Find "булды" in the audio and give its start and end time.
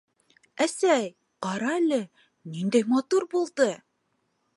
3.35-3.69